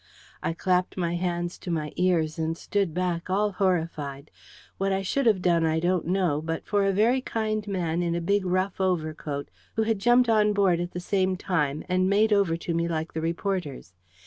[0.41, 4.31] I clapped my hands to my ears, and stood back, all horrified.
[4.79, 8.15] What I should have done, I don't know, but for a very kind man in
[8.15, 12.33] a big rough overcoat, who had jumped on board at the same time, and made
[12.33, 13.93] over to me like the reporters.